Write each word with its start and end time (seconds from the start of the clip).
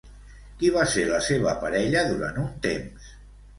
Qui 0.63 0.71
va 0.77 0.85
ser 0.93 1.03
la 1.09 1.19
seva 1.27 1.53
parella 1.65 2.03
durant 2.09 2.43
un 2.47 2.51
temps? 2.67 3.15